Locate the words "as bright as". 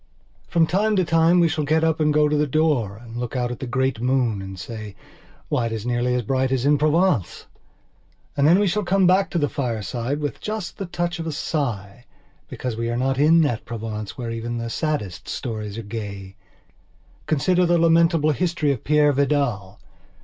6.15-6.65